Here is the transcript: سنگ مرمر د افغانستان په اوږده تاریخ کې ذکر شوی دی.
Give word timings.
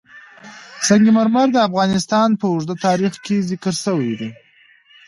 سنگ 0.87 1.05
مرمر 1.15 1.47
د 1.53 1.57
افغانستان 1.67 2.29
په 2.39 2.45
اوږده 2.51 2.75
تاریخ 2.85 3.13
کې 3.25 3.45
ذکر 3.49 3.73
شوی 3.83 4.11
دی. 4.19 4.29